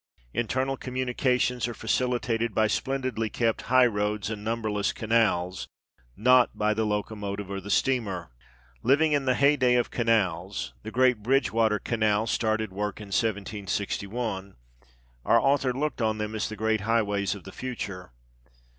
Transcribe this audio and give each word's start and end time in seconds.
Internal 0.33 0.77
communications 0.77 1.67
are 1.67 1.75
facilitated 1.75 2.55
by 2.55 2.65
splendidly 2.65 3.29
kept 3.29 3.61
high 3.69 3.85
roads 3.85 4.31
and 4.31 4.43
numberless 4.43 4.93
canals, 4.93 5.67
not 6.17 6.57
by 6.57 6.73
the 6.73 6.87
locomotive 6.87 7.51
or 7.51 7.61
the 7.61 7.69
steamer. 7.69 8.31
Living 8.81 9.11
in 9.11 9.25
the 9.25 9.35
heyday 9.35 9.75
of 9.75 9.91
canals 9.91 10.73
(the 10.81 10.89
great" 10.89 11.21
Bridgewater" 11.21 11.77
Canal 11.91 12.25
started 12.25 12.73
work 12.73 12.99
in 12.99 13.11
xxii 13.11 13.27
THE 13.27 13.27
EDITOR'S 13.41 13.77
PREFACE. 13.77 14.01
1761), 14.07 14.55
our 15.23 15.39
author 15.39 15.71
looked 15.71 16.01
on 16.01 16.17
them 16.17 16.33
as 16.33 16.49
the 16.49 16.55
great 16.55 16.81
highways 16.81 17.35
of 17.35 17.43
the 17.43 17.51
future. 17.51 18.11